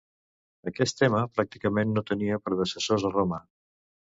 Aquest 0.71 0.97
tema 1.01 1.19
pràcticament 1.35 1.93
no 1.99 2.05
tenia 2.13 2.41
predecessors 2.49 3.07
a 3.11 3.13
Roma. 3.17 3.43